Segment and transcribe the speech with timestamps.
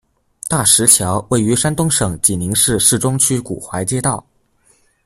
[0.47, 4.25] 大石桥，位于山东省济宁市市中区古槐街道。